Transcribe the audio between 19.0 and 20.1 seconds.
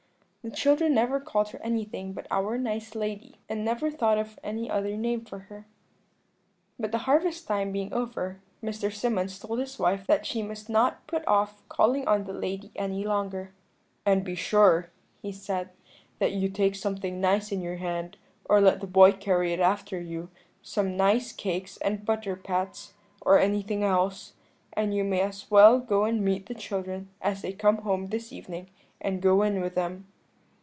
carry it after